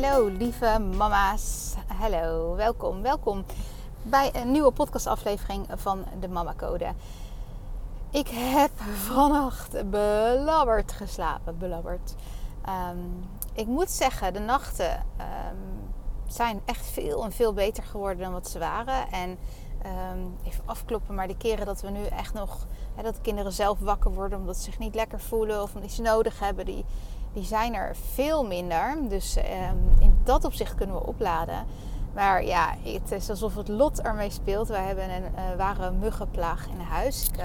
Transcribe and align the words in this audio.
Hallo 0.00 0.26
lieve 0.26 0.78
mama's. 0.96 1.74
Hallo, 1.86 2.54
welkom, 2.54 3.02
welkom 3.02 3.44
bij 4.02 4.30
een 4.34 4.50
nieuwe 4.50 4.70
podcastaflevering 4.70 5.66
van 5.74 6.04
de 6.20 6.28
Mama 6.28 6.54
Code. 6.56 6.92
Ik 8.10 8.28
heb 8.28 8.70
vannacht 8.94 9.90
belabberd 9.90 10.92
geslapen, 10.92 11.58
belabberd. 11.58 12.14
Ehm, 12.64 12.98
ik 13.52 13.66
moet 13.66 13.90
zeggen, 13.90 14.32
de 14.32 14.38
nachten 14.38 15.04
ehm, 15.16 15.56
zijn 16.26 16.60
echt 16.64 16.86
veel 16.86 17.24
en 17.24 17.32
veel 17.32 17.52
beter 17.52 17.82
geworden 17.82 18.22
dan 18.22 18.32
wat 18.32 18.48
ze 18.48 18.58
waren. 18.58 19.10
En 19.10 19.38
um, 20.10 20.36
even 20.44 20.62
afkloppen, 20.64 21.14
maar 21.14 21.28
de 21.28 21.36
keren 21.36 21.66
dat 21.66 21.80
we 21.80 21.90
nu 21.90 22.04
echt 22.04 22.34
nog, 22.34 22.66
hè, 22.94 23.02
dat 23.02 23.14
de 23.14 23.20
kinderen 23.20 23.52
zelf 23.52 23.78
wakker 23.78 24.10
worden 24.10 24.38
omdat 24.38 24.56
ze 24.56 24.62
zich 24.62 24.78
niet 24.78 24.94
lekker 24.94 25.20
voelen 25.20 25.62
of 25.62 25.74
omdat 25.74 25.90
ze 25.90 26.02
nodig 26.02 26.40
hebben, 26.40 26.64
die, 26.64 26.84
die 27.32 27.44
zijn 27.44 27.74
er 27.74 27.96
veel 28.14 28.46
minder. 28.46 28.96
Dus 29.08 29.36
in 30.00 30.18
dat 30.24 30.44
opzicht 30.44 30.74
kunnen 30.74 30.96
we 30.96 31.06
opladen. 31.06 31.66
Maar 32.18 32.44
ja, 32.44 32.74
het 32.82 33.12
is 33.12 33.30
alsof 33.30 33.54
het 33.54 33.68
lot 33.68 34.00
ermee 34.00 34.30
speelt. 34.30 34.68
Wij 34.68 34.84
hebben 34.84 35.10
een 35.10 35.22
uh, 35.22 35.56
ware 35.56 35.90
muggenplaag 35.90 36.66
in 36.68 36.80
huis. 36.80 37.28
Ik, 37.28 37.38
uh, 37.38 37.44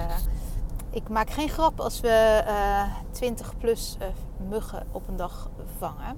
ik, 0.90 1.10
maak 1.10 1.30
geen 1.30 1.50
grap 1.50 1.80
als 1.80 2.00
we 2.00 2.44
uh, 2.48 2.80
eh, 2.80 2.88
20 3.12 3.58
plus 3.58 3.98
muggen 4.50 4.88
op 4.92 5.08
een 5.08 5.16
dag 5.16 5.50
vangen. 5.78 6.18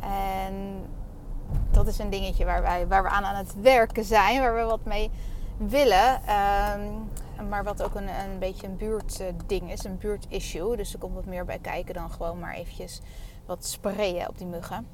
En 0.00 0.86
dat 1.70 1.86
is 1.86 1.98
een 1.98 2.10
dingetje 2.10 2.44
waar, 2.44 2.62
wij, 2.62 2.86
waar 2.86 3.02
we 3.02 3.08
aan 3.08 3.24
aan 3.24 3.36
het 3.36 3.54
werken 3.60 4.04
zijn, 4.04 4.40
waar 4.40 4.54
we 4.54 4.62
wat 4.62 4.84
mee 4.84 5.10
willen. 5.56 6.20
Maar 7.48 7.64
wat 7.64 7.82
ook 7.82 7.94
een, 7.94 8.08
een 8.08 8.38
beetje 8.38 8.66
een 8.66 8.76
buurtding 8.76 9.72
is, 9.72 9.84
een 9.84 9.98
buurtissue. 9.98 10.76
Dus 10.76 10.92
er 10.92 10.98
komt 10.98 11.14
wat 11.14 11.24
meer 11.24 11.44
bij 11.44 11.58
kijken 11.58 11.94
dan 11.94 12.10
gewoon 12.10 12.38
maar 12.38 12.54
eventjes 12.54 13.00
wat 13.46 13.64
sprayen 13.64 14.28
op 14.28 14.38
die 14.38 14.46
muggen. 14.46 14.86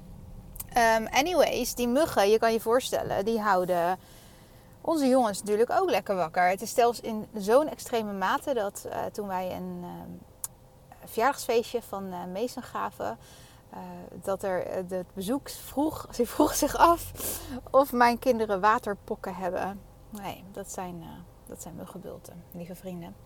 Um, 0.77 1.07
anyways, 1.07 1.75
die 1.75 1.89
muggen, 1.89 2.31
je 2.31 2.39
kan 2.39 2.53
je 2.53 2.61
voorstellen, 2.61 3.25
die 3.25 3.41
houden 3.41 3.99
onze 4.81 5.07
jongens 5.07 5.39
natuurlijk 5.39 5.71
ook 5.71 5.91
lekker 5.91 6.15
wakker. 6.15 6.49
Het 6.49 6.63
is 6.63 6.75
zelfs 6.75 7.01
in 7.01 7.27
zo'n 7.35 7.69
extreme 7.69 8.13
mate 8.13 8.55
dat 8.55 8.87
uh, 8.87 9.05
toen 9.13 9.27
wij 9.27 9.57
een 9.57 9.81
uh, 9.83 9.89
verjaardagsfeestje 11.05 11.83
van 11.83 12.05
uh, 12.05 12.25
Mason 12.33 12.63
gaven, 12.63 13.19
dat 14.23 14.43
er 14.43 14.65
het 14.91 15.07
bezoek 15.15 15.49
vroeg, 15.49 16.07
ze 16.15 16.27
vroeg 16.27 16.55
zich 16.55 16.77
af 16.77 17.13
of 17.71 17.93
mijn 17.93 18.19
kinderen 18.19 18.61
waterpokken 18.61 19.35
hebben. 19.35 19.81
Nee, 20.11 20.45
dat 20.53 20.73
zijn, 20.73 21.05
dat 21.55 21.63
zijn 21.63 21.75
muggenbulten, 21.75 22.45
lieve 22.51 22.75
vrienden. 22.75 23.17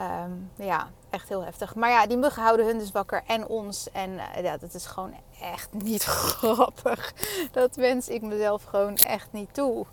Um, 0.00 0.50
ja, 0.56 0.90
echt 1.10 1.28
heel 1.28 1.44
heftig. 1.44 1.74
Maar 1.74 1.90
ja, 1.90 2.06
die 2.06 2.16
muggen 2.16 2.42
houden 2.42 2.66
hun 2.66 2.78
dus 2.78 2.90
wakker 2.90 3.22
en 3.26 3.46
ons. 3.46 3.90
En 3.90 4.10
uh, 4.10 4.42
ja, 4.42 4.56
dat 4.56 4.74
is 4.74 4.86
gewoon 4.86 5.14
echt 5.40 5.72
niet 5.82 6.02
grappig. 6.02 7.14
Dat 7.52 7.76
wens 7.76 8.08
ik 8.08 8.22
mezelf 8.22 8.62
gewoon 8.62 8.96
echt 8.96 9.32
niet 9.32 9.54
toe. 9.54 9.86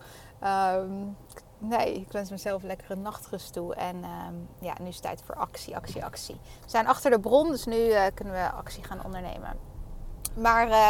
Um, 0.44 1.18
nee, 1.58 1.94
ik 1.94 2.12
wens 2.12 2.30
mezelf 2.30 2.64
lekkere 2.64 2.96
nachtrust 2.96 3.54
toe. 3.54 3.76
En 3.76 3.96
um, 3.96 4.48
ja, 4.60 4.74
nu 4.80 4.88
is 4.88 4.96
het 4.96 5.04
tijd 5.04 5.22
voor 5.26 5.36
actie, 5.36 5.76
actie, 5.76 6.06
actie. 6.06 6.38
We 6.64 6.70
zijn 6.70 6.88
achter 6.88 7.12
de 7.12 7.20
bron, 7.20 7.50
dus 7.50 7.66
nu 7.66 7.78
uh, 7.78 8.04
kunnen 8.14 8.34
we 8.34 8.52
actie 8.52 8.84
gaan 8.84 9.04
ondernemen. 9.04 9.58
Maar 10.36 10.68
uh, 10.68 10.90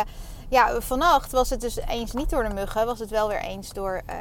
ja, 0.50 0.82
vannacht 0.82 1.32
was 1.32 1.50
het 1.50 1.62
dus 1.62 1.76
eens 1.76 2.12
niet 2.12 2.30
door 2.30 2.44
de 2.44 2.54
muggen, 2.54 2.86
was 2.86 3.00
het 3.00 3.10
wel 3.10 3.28
weer 3.28 3.42
eens 3.42 3.74
door 3.74 4.02
uh, 4.10 4.16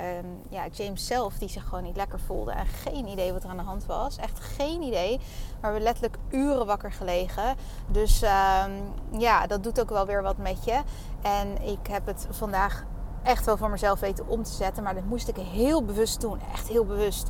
ja, 0.49 0.67
James 0.73 1.07
zelf, 1.07 1.35
die 1.35 1.49
zich 1.49 1.65
gewoon 1.65 1.85
niet 1.85 1.97
lekker 1.97 2.21
voelde 2.21 2.51
en 2.51 2.67
geen 2.67 3.07
idee 3.07 3.33
wat 3.33 3.45
er 3.45 3.51
aan 3.51 3.57
de 3.57 3.63
hand 3.63 3.87
was. 3.87 4.17
Echt 4.17 4.41
geen 4.41 4.83
idee. 4.83 5.21
Maar 5.61 5.73
we 5.73 5.81
letterlijk 5.81 6.17
uren 6.31 6.67
wakker 6.67 6.93
gelegen. 6.93 7.57
Dus 7.87 8.23
uh, 8.23 8.65
ja, 9.19 9.47
dat 9.47 9.63
doet 9.63 9.81
ook 9.81 9.91
wel 9.91 10.07
weer 10.07 10.23
wat 10.23 10.37
met 10.37 10.65
je. 10.65 10.81
En 11.23 11.63
ik 11.63 11.87
heb 11.87 12.07
het 12.07 12.27
vandaag 12.31 12.85
echt 13.23 13.45
wel 13.45 13.57
voor 13.57 13.71
mezelf 13.71 14.01
weten 14.01 14.29
om 14.29 14.43
te 14.43 14.53
zetten, 14.53 14.83
maar 14.83 14.95
dat 14.95 15.05
moest 15.05 15.29
ik 15.29 15.37
heel 15.37 15.85
bewust 15.85 16.21
doen. 16.21 16.41
Echt 16.53 16.69
heel 16.69 16.85
bewust. 16.85 17.29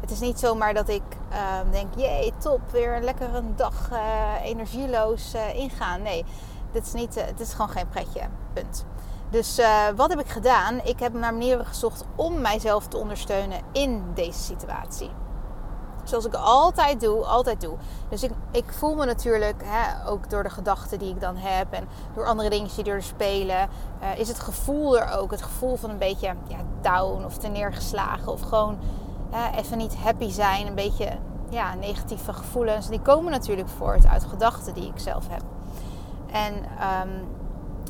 Het 0.00 0.10
is 0.10 0.20
niet 0.20 0.38
zomaar 0.38 0.74
dat 0.74 0.88
ik 0.88 1.02
uh, 1.32 1.36
denk, 1.70 1.94
jee, 1.96 2.32
top, 2.38 2.60
weer 2.70 2.96
een 2.96 3.04
lekkere 3.04 3.42
dag, 3.56 3.90
uh, 3.92 4.44
energieloos 4.44 5.34
uh, 5.34 5.54
ingaan. 5.54 6.02
Nee, 6.02 6.24
dit 6.72 6.86
is, 6.86 6.92
niet, 6.92 7.14
het 7.14 7.40
is 7.40 7.52
gewoon 7.52 7.68
geen 7.68 7.88
pretje. 7.88 8.20
Punt. 8.52 8.84
Dus 9.30 9.58
uh, 9.58 9.88
wat 9.96 10.10
heb 10.10 10.20
ik 10.20 10.28
gedaan? 10.28 10.80
Ik 10.84 11.00
heb 11.00 11.12
naar 11.12 11.32
manieren 11.32 11.66
gezocht 11.66 12.04
om 12.16 12.40
mijzelf 12.40 12.86
te 12.86 12.96
ondersteunen 12.96 13.60
in 13.72 14.04
deze 14.14 14.38
situatie. 14.38 15.10
Zoals 16.04 16.24
ik 16.24 16.34
altijd 16.34 17.00
doe, 17.00 17.24
altijd 17.24 17.60
doe. 17.60 17.76
Dus 18.08 18.22
ik, 18.22 18.30
ik 18.50 18.64
voel 18.72 18.94
me 18.94 19.04
natuurlijk, 19.04 19.62
hè, 19.64 20.10
ook 20.10 20.30
door 20.30 20.42
de 20.42 20.50
gedachten 20.50 20.98
die 20.98 21.10
ik 21.10 21.20
dan 21.20 21.36
heb 21.36 21.72
en 21.72 21.88
door 22.14 22.26
andere 22.26 22.50
dingen 22.50 22.70
die 22.74 22.84
er 22.84 23.02
spelen, 23.02 23.68
uh, 24.02 24.18
is 24.18 24.28
het 24.28 24.40
gevoel 24.40 24.98
er 24.98 25.18
ook. 25.18 25.30
Het 25.30 25.42
gevoel 25.42 25.76
van 25.76 25.90
een 25.90 25.98
beetje 25.98 26.34
ja, 26.46 26.58
down 26.80 27.24
of 27.24 27.38
te 27.38 27.48
neergeslagen 27.48 28.32
of 28.32 28.40
gewoon 28.40 28.78
even 29.56 29.78
niet 29.78 29.96
happy 29.96 30.30
zijn. 30.30 30.66
Een 30.66 30.74
beetje 30.74 31.18
ja, 31.48 31.74
negatieve 31.74 32.32
gevoelens. 32.32 32.88
Die 32.88 33.00
komen 33.00 33.30
natuurlijk 33.30 33.68
voort 33.68 34.06
uit 34.06 34.24
gedachten 34.24 34.74
die 34.74 34.86
ik 34.86 34.98
zelf 34.98 35.28
heb. 35.28 35.42
En 36.32 36.54
um, 36.54 37.28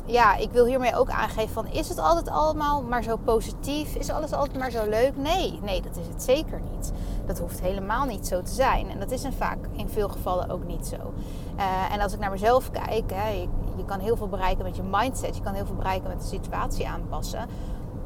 ja, 0.05 0.35
ik 0.35 0.51
wil 0.51 0.65
hiermee 0.65 0.95
ook 0.95 1.09
aangeven 1.09 1.53
van... 1.53 1.67
is 1.67 1.89
het 1.89 1.97
altijd 1.97 2.29
allemaal 2.29 2.83
maar 2.83 3.03
zo 3.03 3.17
positief? 3.17 3.95
Is 3.95 4.09
alles 4.09 4.33
altijd 4.33 4.57
maar 4.57 4.71
zo 4.71 4.89
leuk? 4.89 5.17
Nee, 5.17 5.59
nee, 5.61 5.81
dat 5.81 5.97
is 5.97 6.07
het 6.07 6.23
zeker 6.23 6.61
niet. 6.71 6.91
Dat 7.25 7.39
hoeft 7.39 7.61
helemaal 7.61 8.05
niet 8.05 8.27
zo 8.27 8.41
te 8.41 8.51
zijn. 8.51 8.89
En 8.89 8.99
dat 8.99 9.11
is 9.11 9.23
in, 9.23 9.33
vaak, 9.33 9.57
in 9.71 9.89
veel 9.89 10.09
gevallen 10.09 10.49
ook 10.49 10.65
niet 10.65 10.87
zo. 10.87 11.13
Uh, 11.57 11.93
en 11.93 12.01
als 12.01 12.13
ik 12.13 12.19
naar 12.19 12.31
mezelf 12.31 12.71
kijk... 12.71 13.11
Hè, 13.13 13.29
je, 13.75 13.85
kan 13.85 13.99
heel 13.99 14.15
veel 14.15 14.27
bereiken 14.27 14.63
met 14.63 14.75
je 14.75 14.83
mindset. 14.83 15.35
Je 15.35 15.41
kan 15.41 15.53
heel 15.53 15.65
veel 15.65 15.75
bereiken 15.75 16.09
met 16.09 16.21
de 16.21 16.27
situatie 16.27 16.87
aanpassen. 16.87 17.47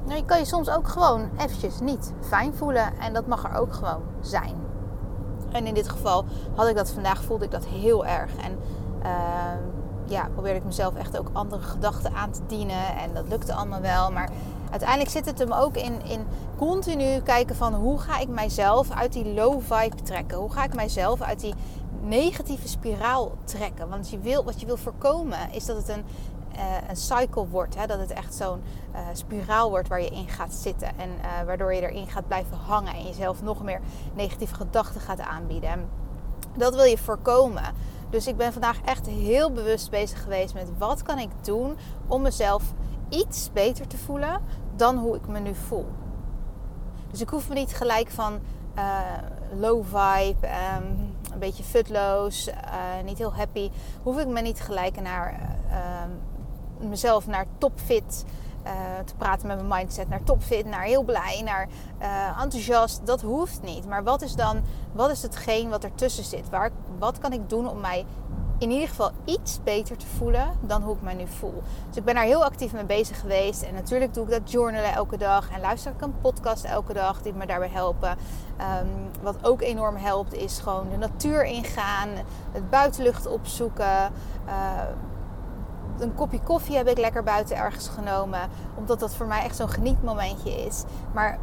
Nou, 0.06 0.18
je 0.18 0.25
kan 0.25 0.40
je 0.40 0.45
soms 0.45 0.69
ook 0.69 0.88
gewoon 0.88 1.29
eventjes 1.38 1.79
niet 1.79 2.13
fijn 2.22 2.53
voelen. 2.53 3.00
En 3.00 3.13
dat 3.13 3.28
mag 3.28 3.44
er 3.44 3.59
ook 3.59 3.74
gewoon 3.74 4.01
zijn. 4.22 4.56
En 5.51 5.68
in 5.68 5.74
dit 5.74 5.90
geval 5.90 6.25
had 6.56 6.68
ik 6.68 6.75
dat 6.75 6.91
vandaag, 6.91 7.24
voelde 7.24 7.45
ik 7.45 7.51
dat 7.51 7.66
heel 7.66 8.06
erg. 8.06 8.35
En... 8.35 8.59
Uh, 9.03 9.75
ja, 10.05 10.29
probeerde 10.33 10.59
ik 10.59 10.66
mezelf 10.66 10.95
echt 10.95 11.17
ook 11.17 11.29
andere 11.33 11.61
gedachten 11.61 12.13
aan 12.13 12.31
te 12.31 12.41
dienen. 12.47 12.97
En 12.97 13.13
dat 13.13 13.27
lukte 13.27 13.53
allemaal 13.53 13.81
wel. 13.81 14.11
Maar 14.11 14.29
uiteindelijk 14.71 15.09
zit 15.09 15.25
het 15.25 15.39
hem 15.39 15.51
ook 15.51 15.75
in, 15.75 16.05
in 16.05 16.25
continu 16.57 17.19
kijken 17.19 17.55
van 17.55 17.73
hoe 17.73 17.99
ga 17.99 18.19
ik 18.19 18.27
mijzelf 18.27 18.91
uit 18.91 19.13
die 19.13 19.33
low 19.33 19.61
vibe 19.61 20.01
trekken? 20.03 20.38
Hoe 20.38 20.51
ga 20.51 20.63
ik 20.63 20.75
mijzelf 20.75 21.21
uit 21.21 21.39
die 21.39 21.53
negatieve 22.01 22.67
spiraal 22.67 23.31
trekken? 23.44 23.89
Want 23.89 24.09
je 24.09 24.19
wil, 24.19 24.44
wat 24.44 24.59
je 24.59 24.65
wil 24.65 24.77
voorkomen 24.77 25.51
is 25.51 25.65
dat 25.65 25.77
het 25.77 25.89
een, 25.89 26.05
uh, 26.55 26.89
een 26.89 26.95
cycle 26.95 27.47
wordt. 27.47 27.75
Hè? 27.75 27.88
Dat 27.88 28.00
het 28.00 28.12
echt 28.12 28.35
zo'n 28.35 28.62
uh, 28.94 29.00
spiraal 29.13 29.69
wordt 29.69 29.88
waar 29.88 30.01
je 30.01 30.09
in 30.09 30.27
gaat 30.27 30.53
zitten. 30.53 30.88
En 30.88 31.09
uh, 31.09 31.45
waardoor 31.45 31.74
je 31.74 31.81
erin 31.81 32.07
gaat 32.07 32.27
blijven 32.27 32.57
hangen 32.57 32.94
en 32.94 33.03
jezelf 33.03 33.41
nog 33.44 33.63
meer 33.63 33.80
negatieve 34.13 34.56
gedachten 34.56 35.01
gaat 35.01 35.19
aanbieden. 35.19 35.89
Dat 36.57 36.75
wil 36.75 36.83
je 36.83 36.97
voorkomen. 36.97 37.63
Dus 38.10 38.28
ik 38.28 38.38
ben 38.38 38.52
vandaag 38.54 38.81
echt 38.81 39.07
heel 39.07 39.52
bewust 39.52 39.90
bezig 39.90 40.24
geweest 40.24 40.54
met 40.54 40.78
wat 40.78 41.02
kan 41.02 41.19
ik 41.19 41.30
doen 41.42 41.78
om 42.07 42.22
mezelf 42.22 42.74
iets 43.10 43.50
beter 43.54 43.88
te 43.88 43.98
voelen 43.98 44.42
dan 44.75 44.98
hoe 44.98 45.16
ik 45.16 45.28
me 45.28 45.40
nu 45.40 45.56
voel. 45.56 45.88
Dus 47.12 47.22
ik 47.22 47.30
hoef 47.30 47.50
me 47.50 47.54
niet 47.56 47.75
gelijk 47.75 48.10
van 48.10 48.40
uh, 48.78 49.00
low 49.60 49.84
vibe, 49.84 50.48
um, 50.48 51.16
een 51.31 51.40
beetje 51.40 51.63
futloos, 51.63 52.48
uh, 52.48 52.54
niet 53.06 53.18
heel 53.18 53.34
happy. 53.34 53.69
Hoef 54.04 54.19
ik 54.19 54.28
me 54.28 54.42
niet 54.42 54.62
gelijk 54.62 55.02
naar 55.02 55.57
uh, 55.69 56.90
mezelf 56.90 57.28
naar 57.28 57.46
topfit 57.57 58.25
uh, 58.65 58.71
te 59.06 59.15
praten 59.15 59.47
met 59.47 59.57
mijn 59.57 59.81
mindset 59.81 60.09
naar 60.09 60.23
topfit, 60.23 60.65
naar 60.65 60.83
heel 60.83 61.03
blij, 61.03 61.41
naar 61.44 61.67
uh, 62.01 62.41
enthousiast. 62.41 63.06
Dat 63.06 63.21
hoeft 63.21 63.62
niet. 63.62 63.88
Maar 63.88 64.03
wat 64.03 64.21
is 64.21 64.35
dan, 64.35 64.62
wat 64.91 65.12
is 65.12 65.21
hetgeen 65.21 65.69
wat 65.69 65.83
ertussen 65.83 66.23
zit? 66.23 66.50
Waar, 66.50 66.69
wat 67.00 67.17
kan 67.17 67.33
ik 67.33 67.50
doen 67.50 67.69
om 67.69 67.79
mij 67.79 68.06
in 68.57 68.71
ieder 68.71 68.88
geval 68.88 69.12
iets 69.25 69.59
beter 69.63 69.97
te 69.97 70.06
voelen 70.06 70.57
dan 70.62 70.81
hoe 70.81 70.95
ik 70.95 71.01
mij 71.01 71.13
nu 71.13 71.27
voel. 71.27 71.63
Dus 71.88 71.97
ik 71.97 72.03
ben 72.03 72.15
daar 72.15 72.23
heel 72.23 72.44
actief 72.44 72.73
mee 72.73 72.85
bezig 72.85 73.19
geweest. 73.19 73.62
En 73.62 73.73
natuurlijk 73.73 74.13
doe 74.13 74.23
ik 74.23 74.29
dat 74.29 74.51
journalen 74.51 74.94
elke 74.94 75.18
dag. 75.18 75.50
En 75.50 75.61
luister 75.61 75.91
ik 75.91 76.01
een 76.01 76.21
podcast 76.21 76.63
elke 76.63 76.94
dag 76.94 77.21
die 77.21 77.33
me 77.33 77.45
daarbij 77.45 77.69
helpen. 77.69 78.18
Ehm, 78.57 78.88
wat 79.21 79.35
ook 79.41 79.61
enorm 79.61 79.95
helpt 79.95 80.33
is 80.33 80.59
gewoon 80.59 80.89
de 80.89 80.97
natuur 80.97 81.45
ingaan. 81.45 82.09
Het 82.51 82.69
buitenlucht 82.69 83.27
opzoeken. 83.27 84.11
Uh, 84.47 84.81
een 86.00 86.15
kopje 86.15 86.39
koffie 86.39 86.75
heb 86.75 86.88
ik 86.88 86.97
lekker 86.97 87.24
buiten 87.24 87.57
ergens 87.57 87.88
genomen. 87.88 88.39
Omdat 88.75 89.00
dat 89.00 89.15
voor 89.15 89.25
mij 89.25 89.44
echt 89.44 89.56
zo'n 89.56 89.69
genietmomentje 89.69 90.51
is. 90.65 90.83
Maar 91.13 91.38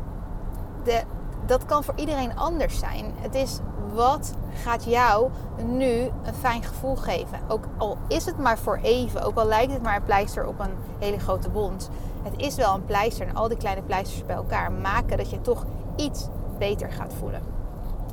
de, 0.84 1.02
dat 1.46 1.64
kan 1.64 1.84
voor 1.84 1.94
iedereen 1.96 2.36
anders 2.36 2.78
zijn. 2.78 3.12
Het 3.20 3.34
is 3.34 3.58
wat 3.92 4.34
gaat 4.62 4.84
jou 4.84 5.30
nu 5.64 6.10
een 6.22 6.34
fijn 6.40 6.62
gevoel 6.62 6.96
geven. 6.96 7.38
Ook 7.48 7.64
al 7.76 7.96
is 8.08 8.24
het 8.24 8.38
maar 8.38 8.58
voor 8.58 8.78
even, 8.82 9.22
ook 9.22 9.36
al 9.36 9.46
lijkt 9.46 9.72
het 9.72 9.82
maar 9.82 9.96
een 9.96 10.02
pleister 10.02 10.46
op 10.46 10.60
een 10.60 10.74
hele 10.98 11.18
grote 11.18 11.50
wond. 11.50 11.90
Het 12.22 12.34
is 12.36 12.54
wel 12.54 12.74
een 12.74 12.84
pleister 12.84 13.26
en 13.26 13.34
al 13.34 13.48
die 13.48 13.56
kleine 13.56 13.82
pleisters 13.82 14.26
bij 14.26 14.36
elkaar 14.36 14.72
maken 14.72 15.16
dat 15.16 15.30
je 15.30 15.40
toch 15.40 15.64
iets 15.96 16.28
beter 16.58 16.92
gaat 16.92 17.14
voelen. 17.18 17.42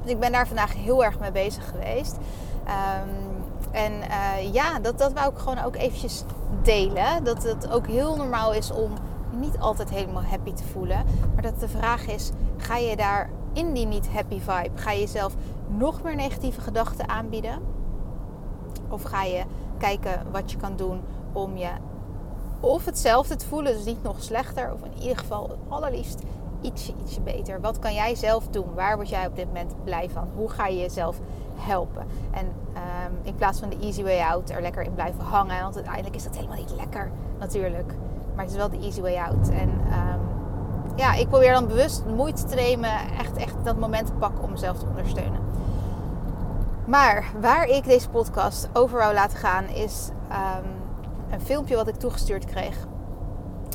Ik 0.03 0.19
ben 0.19 0.31
daar 0.31 0.47
vandaag 0.47 0.73
heel 0.73 1.03
erg 1.03 1.19
mee 1.19 1.31
bezig 1.31 1.69
geweest. 1.69 2.17
Um, 2.67 3.28
en 3.71 3.93
uh, 3.93 4.53
ja, 4.53 4.79
dat, 4.79 4.97
dat 4.97 5.13
wou 5.13 5.31
ik 5.31 5.37
gewoon 5.37 5.63
ook 5.63 5.75
eventjes 5.75 6.23
delen. 6.63 7.23
Dat 7.23 7.43
het 7.43 7.71
ook 7.71 7.87
heel 7.87 8.15
normaal 8.15 8.53
is 8.53 8.71
om 8.71 8.91
niet 9.31 9.59
altijd 9.59 9.89
helemaal 9.89 10.23
happy 10.23 10.53
te 10.53 10.63
voelen. 10.63 11.05
Maar 11.33 11.43
dat 11.43 11.59
de 11.59 11.67
vraag 11.67 12.07
is, 12.07 12.29
ga 12.57 12.77
je 12.77 12.95
daar 12.95 13.29
in 13.53 13.73
die 13.73 13.85
niet 13.85 14.09
happy 14.09 14.39
vibe, 14.39 14.69
ga 14.73 14.91
je 14.91 14.99
jezelf 14.99 15.35
nog 15.67 16.01
meer 16.01 16.15
negatieve 16.15 16.61
gedachten 16.61 17.09
aanbieden? 17.09 17.59
Of 18.89 19.03
ga 19.03 19.23
je 19.23 19.43
kijken 19.77 20.25
wat 20.31 20.51
je 20.51 20.57
kan 20.57 20.75
doen 20.75 21.01
om 21.33 21.57
je 21.57 21.69
of 22.59 22.85
hetzelfde 22.85 23.35
te 23.35 23.47
voelen, 23.47 23.73
dus 23.73 23.85
niet 23.85 24.03
nog 24.03 24.23
slechter, 24.23 24.73
of 24.73 24.83
in 24.83 25.01
ieder 25.01 25.17
geval 25.17 25.57
allerliefst 25.67 26.21
ietsje, 26.61 26.93
ietsje 27.03 27.21
beter. 27.21 27.61
Wat 27.61 27.79
kan 27.79 27.93
jij 27.93 28.15
zelf 28.15 28.47
doen? 28.47 28.73
Waar 28.73 28.95
word 28.95 29.09
jij 29.09 29.27
op 29.27 29.35
dit 29.35 29.45
moment 29.45 29.83
blij 29.83 30.09
van? 30.09 30.27
Hoe 30.35 30.49
ga 30.49 30.67
je 30.67 30.77
jezelf 30.77 31.19
helpen? 31.59 32.05
En 32.31 32.45
um, 32.45 33.17
in 33.21 33.35
plaats 33.35 33.59
van 33.59 33.69
de 33.69 33.77
easy 33.81 34.03
way 34.03 34.19
out 34.19 34.49
er 34.49 34.61
lekker 34.61 34.83
in 34.83 34.93
blijven 34.93 35.23
hangen. 35.23 35.61
Want 35.61 35.75
uiteindelijk 35.75 36.15
is 36.15 36.23
dat 36.23 36.35
helemaal 36.35 36.57
niet 36.57 36.73
lekker 36.75 37.11
natuurlijk. 37.39 37.93
Maar 38.35 38.43
het 38.43 38.53
is 38.53 38.59
wel 38.59 38.69
de 38.69 38.79
easy 38.79 39.01
way 39.01 39.17
out. 39.17 39.49
En 39.49 39.69
um, 39.69 40.19
ja, 40.95 41.13
ik 41.13 41.29
probeer 41.29 41.53
dan 41.53 41.67
bewust 41.67 42.05
moeite 42.05 42.43
te 42.43 42.55
nemen. 42.55 42.91
Echt, 43.19 43.37
echt 43.37 43.55
dat 43.63 43.77
moment 43.79 44.05
te 44.05 44.13
pakken 44.13 44.43
om 44.43 44.51
mezelf 44.51 44.79
te 44.79 44.85
ondersteunen. 44.85 45.39
Maar 46.85 47.25
waar 47.41 47.65
ik 47.65 47.83
deze 47.83 48.09
podcast 48.09 48.69
over 48.73 48.97
wou 48.97 49.13
laten 49.13 49.37
gaan 49.37 49.65
is 49.65 50.09
um, 50.31 50.69
een 51.29 51.41
filmpje 51.41 51.75
wat 51.75 51.87
ik 51.87 51.95
toegestuurd 51.95 52.45
kreeg. 52.45 52.77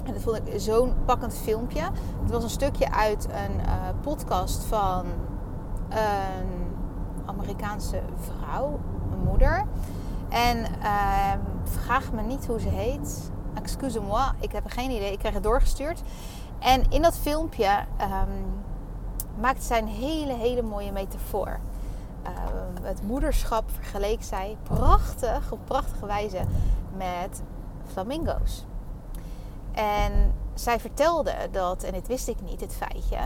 En 0.04 0.12
dat 0.12 0.22
vond 0.22 0.36
ik 0.36 0.60
zo'n 0.60 0.94
pakkend 1.04 1.34
filmpje. 1.34 1.82
Het 2.22 2.30
was 2.30 2.42
een 2.42 2.50
stukje 2.50 2.92
uit 2.92 3.24
een 3.24 3.60
uh, 3.60 3.72
podcast 4.00 4.64
van 4.64 5.04
een 5.88 6.53
Amerikaanse 7.44 8.02
vrouw, 8.16 8.80
een 9.12 9.24
moeder. 9.24 9.64
En 10.28 10.58
uh, 10.58 11.32
vraag 11.64 12.12
me 12.12 12.22
niet 12.22 12.46
hoe 12.46 12.60
ze 12.60 12.68
heet. 12.68 13.30
Excuse-moi, 13.54 14.30
ik 14.40 14.52
heb 14.52 14.64
geen 14.66 14.90
idee. 14.90 15.12
Ik 15.12 15.18
kreeg 15.18 15.34
het 15.34 15.42
doorgestuurd. 15.42 16.02
En 16.58 16.90
in 16.90 17.02
dat 17.02 17.16
filmpje 17.16 17.84
um, 18.00 18.62
maakte 19.40 19.62
zij 19.62 19.78
een 19.78 19.88
hele, 19.88 20.32
hele 20.32 20.62
mooie 20.62 20.92
metafoor. 20.92 21.58
Uh, 22.26 22.30
het 22.82 23.02
moederschap 23.02 23.70
vergeleek 23.70 24.22
zij 24.22 24.56
prachtig, 24.62 25.52
op 25.52 25.58
prachtige 25.64 26.06
wijze 26.06 26.40
met 26.96 27.42
flamingo's. 27.92 28.64
En 29.72 30.32
zij 30.54 30.80
vertelde 30.80 31.34
dat, 31.50 31.82
en 31.82 31.92
dit 31.92 32.06
wist 32.06 32.28
ik 32.28 32.40
niet, 32.40 32.58
dit 32.58 32.74
feitje. 32.74 33.18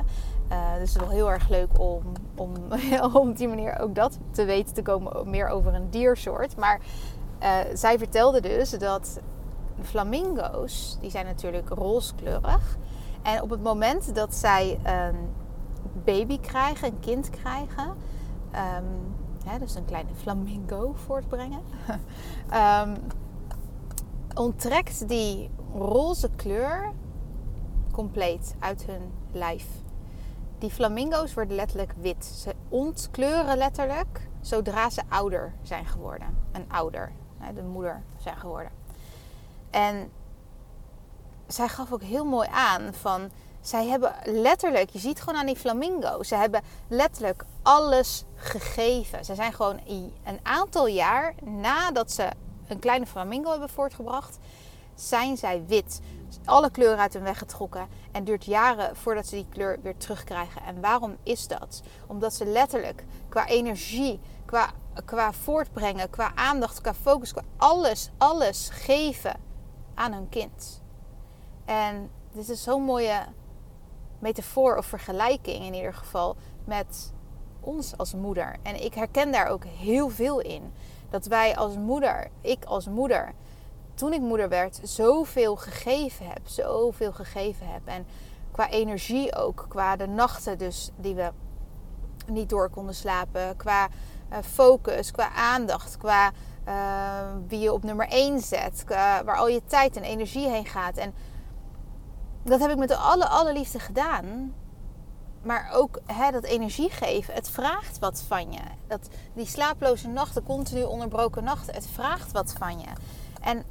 Uh, 0.53 0.73
dus 0.79 0.81
het 0.81 0.89
is 0.89 0.97
wel 0.97 1.17
heel 1.17 1.31
erg 1.31 1.49
leuk 1.49 1.79
om, 1.79 2.03
om, 2.37 2.53
om 3.21 3.33
die 3.33 3.49
manier 3.49 3.79
ook 3.79 3.95
dat 3.95 4.19
te 4.31 4.45
weten 4.45 4.75
te 4.75 4.83
komen, 4.83 5.31
meer 5.31 5.49
over 5.49 5.75
een 5.75 5.91
diersoort. 5.91 6.57
Maar 6.57 6.81
uh, 7.43 7.57
zij 7.75 7.99
vertelde 7.99 8.41
dus 8.41 8.71
dat 8.71 9.21
flamingo's, 9.83 10.99
die 11.01 11.11
zijn 11.11 11.27
natuurlijk 11.27 11.69
rooskleurig. 11.69 12.77
En 13.23 13.43
op 13.43 13.51
het 13.51 13.63
moment 13.63 14.15
dat 14.15 14.35
zij 14.35 14.79
een 14.83 15.17
baby 16.05 16.41
krijgen, 16.41 16.89
een 16.89 17.01
kind 17.01 17.31
krijgen, 17.31 17.89
um, 17.89 19.15
hè, 19.45 19.59
dus 19.59 19.75
een 19.75 19.85
kleine 19.85 20.15
flamingo 20.15 20.93
voortbrengen, 20.95 21.61
um, 22.87 22.97
onttrekt 24.45 25.09
die 25.09 25.51
roze 25.75 26.31
kleur 26.37 26.93
compleet 27.93 28.55
uit 28.59 28.85
hun 28.87 29.03
lijf. 29.33 29.67
Die 30.59 30.71
flamingo's 30.71 31.35
worden 31.35 31.57
letterlijk 31.57 31.93
wit. 32.01 32.25
Ze 32.25 32.55
ontkleuren 32.69 33.57
letterlijk 33.57 34.29
zodra 34.41 34.91
ze 34.91 35.03
ouder 35.09 35.55
zijn 35.63 35.87
geworden. 35.87 36.39
Een 36.53 36.65
ouder, 36.69 37.13
de 37.55 37.63
moeder 37.63 38.03
zijn 38.17 38.37
geworden. 38.37 38.73
En 39.71 40.11
zij 41.47 41.69
gaf 41.69 41.93
ook 41.93 42.03
heel 42.03 42.25
mooi 42.25 42.49
aan 42.53 42.95
van... 42.95 43.31
Zij 43.61 43.87
hebben 43.87 44.15
letterlijk, 44.25 44.91
je 44.91 44.99
ziet 44.99 45.21
gewoon 45.21 45.41
aan 45.41 45.47
die 45.47 45.57
flamingo's, 45.57 46.29
ze 46.29 46.35
hebben 46.35 46.63
letterlijk 46.89 47.45
alles 47.63 48.25
gegeven. 48.35 49.25
Ze 49.25 49.35
zijn 49.35 49.53
gewoon 49.53 49.81
een 50.25 50.41
aantal 50.43 50.87
jaar 50.87 51.35
nadat 51.45 52.13
ze 52.13 52.29
een 52.69 52.79
kleine 52.79 53.07
flamingo 53.07 53.51
hebben 53.51 53.69
voortgebracht, 53.69 54.39
zijn 54.95 55.37
zij 55.37 55.65
wit. 55.67 56.01
Alle 56.49 56.71
kleuren 56.71 56.99
uit 56.99 57.13
hun 57.13 57.23
weg 57.23 57.39
getrokken. 57.39 57.89
En 58.13 58.25
duurt 58.25 58.45
jaren 58.45 58.97
voordat 58.97 59.27
ze 59.27 59.35
die 59.35 59.47
kleur 59.49 59.79
weer 59.83 59.97
terugkrijgen. 59.97 60.63
En 60.63 60.81
waarom 60.81 61.17
is 61.23 61.47
dat? 61.47 61.83
Omdat 62.07 62.35
ze 62.35 62.45
letterlijk 62.45 63.05
qua 63.29 63.47
energie, 63.47 64.21
qua, 64.45 64.71
qua 65.05 65.33
voortbrengen, 65.33 66.11
qua 66.11 66.33
aandacht, 66.35 66.81
qua 66.81 66.95
focus, 66.95 67.33
qua 67.33 67.43
alles, 67.57 68.11
alles 68.19 68.69
geven 68.69 69.41
aan 69.95 70.13
hun 70.13 70.29
kind. 70.29 70.83
En 71.65 72.11
dit 72.33 72.49
is 72.49 72.63
zo'n 72.63 72.83
mooie 72.83 73.27
metafoor 74.19 74.77
of 74.77 74.87
vergelijking 74.87 75.65
in 75.65 75.75
ieder 75.75 75.95
geval 75.95 76.37
met 76.65 77.13
ons 77.61 77.97
als 77.97 78.15
moeder. 78.15 78.57
En 78.63 78.85
ik 78.85 78.95
herken 78.95 79.33
daar 79.33 79.47
ook 79.47 79.65
heel 79.65 80.09
veel 80.09 80.41
in. 80.41 80.73
Dat 81.11 81.27
wij 81.27 81.57
als 81.57 81.77
moeder, 81.77 82.31
ik 82.41 82.65
als 82.65 82.89
moeder, 82.89 83.35
toen 83.99 84.13
ik 84.13 84.21
moeder 84.21 84.49
werd, 84.49 84.81
zoveel 84.83 85.57
gegeven 85.57 86.27
heb. 86.27 86.41
Zoveel 86.45 87.13
gegeven 87.13 87.73
heb. 87.73 87.81
En 87.85 88.07
qua 88.51 88.71
energie 88.71 89.37
ook. 89.37 89.67
Qua 89.69 89.97
de 89.97 90.07
nachten 90.07 90.59
dus 90.59 90.91
die 90.97 91.15
we 91.15 91.31
niet 92.27 92.49
door 92.49 92.71
konden 92.71 92.95
slapen. 92.95 93.57
Qua 93.57 93.89
uh, 94.33 94.39
focus, 94.43 95.11
qua 95.11 95.31
aandacht. 95.33 95.97
Qua 95.97 96.31
uh, 96.69 96.75
wie 97.49 97.59
je 97.59 97.73
op 97.73 97.83
nummer 97.83 98.09
1 98.09 98.41
zet. 98.41 98.83
Qua, 98.85 99.25
waar 99.25 99.37
al 99.37 99.49
je 99.49 99.63
tijd 99.67 99.97
en 99.97 100.03
energie 100.03 100.49
heen 100.49 100.67
gaat. 100.67 100.97
En 100.97 101.15
dat 102.43 102.61
heb 102.61 102.71
ik 102.71 102.79
met 102.79 102.89
de 102.89 102.97
aller, 102.97 103.29
allerliefste 103.29 103.79
gedaan. 103.79 104.55
Maar 105.43 105.71
ook 105.73 106.01
hè, 106.07 106.31
dat 106.31 106.45
energie 106.45 106.91
geven, 106.91 107.35
het 107.35 107.51
vraagt 107.51 107.99
wat 107.99 108.23
van 108.27 108.53
je. 108.53 108.61
Dat, 108.87 109.09
die 109.35 109.47
slaaploze 109.47 110.09
nachten, 110.09 110.43
continu 110.43 110.83
onderbroken 110.83 111.45
nachten, 111.45 111.75
het 111.75 111.87
vraagt 111.87 112.33
wat 112.33 112.55
van 112.59 112.79
je. 112.79 112.87
En 113.41 113.65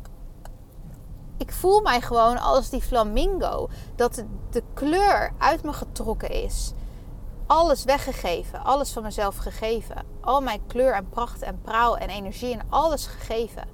ik 1.38 1.52
voel 1.52 1.82
mij 1.82 2.02
gewoon 2.02 2.38
als 2.38 2.70
die 2.70 2.82
flamingo. 2.82 3.70
Dat 3.96 4.24
de 4.50 4.64
kleur 4.74 5.34
uit 5.38 5.64
me 5.64 5.74
getrokken 5.74 6.30
is. 6.30 6.74
Alles 7.46 7.84
weggegeven. 7.84 8.64
Alles 8.64 8.92
van 8.92 9.04
mezelf 9.04 9.38
gegeven. 9.38 10.06
Al 10.22 10.42
mijn 10.42 10.66
kleur 10.68 10.94
en 10.94 11.10
pracht 11.10 11.42
en 11.42 11.62
praal 11.62 11.98
en 11.98 12.10
energie 12.10 12.54
en 12.54 12.66
alles 12.70 13.06
gegeven. 13.06 13.68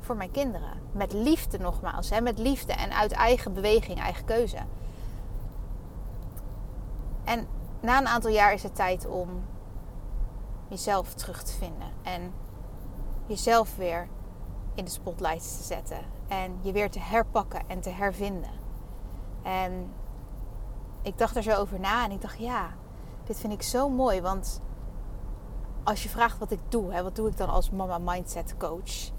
Voor 0.00 0.16
mijn 0.16 0.30
kinderen. 0.30 0.80
Met 0.92 1.12
liefde 1.12 1.58
nogmaals. 1.58 2.10
Hè? 2.10 2.20
Met 2.20 2.38
liefde 2.38 2.72
en 2.72 2.92
uit 2.92 3.12
eigen 3.12 3.52
beweging, 3.52 4.00
eigen 4.00 4.24
keuze. 4.24 4.58
En 7.24 7.48
na 7.80 7.98
een 7.98 8.08
aantal 8.08 8.30
jaar 8.30 8.52
is 8.52 8.62
het 8.62 8.74
tijd 8.74 9.06
om 9.06 9.28
jezelf 10.68 11.14
terug 11.14 11.42
te 11.42 11.52
vinden. 11.52 11.88
En 12.02 12.32
jezelf 13.26 13.76
weer 13.76 14.08
in 14.78 14.84
de 14.84 14.90
spotlight 14.90 15.56
te 15.58 15.64
zetten. 15.64 15.98
En 16.28 16.58
je 16.60 16.72
weer 16.72 16.90
te 16.90 17.00
herpakken 17.00 17.62
en 17.66 17.80
te 17.80 17.90
hervinden. 17.90 18.50
En 19.42 19.92
ik 21.02 21.18
dacht 21.18 21.36
er 21.36 21.42
zo 21.42 21.52
over 21.52 21.80
na 21.80 22.04
en 22.04 22.10
ik 22.10 22.20
dacht, 22.20 22.38
ja, 22.38 22.74
dit 23.24 23.40
vind 23.40 23.52
ik 23.52 23.62
zo 23.62 23.88
mooi. 23.88 24.20
Want 24.20 24.60
als 25.84 26.02
je 26.02 26.08
vraagt 26.08 26.38
wat 26.38 26.50
ik 26.50 26.60
doe, 26.68 26.92
hè, 26.92 27.02
wat 27.02 27.16
doe 27.16 27.28
ik 27.28 27.36
dan 27.36 27.48
als 27.48 27.70
mama 27.70 27.98
mindset 27.98 28.54
coach? 28.56 29.10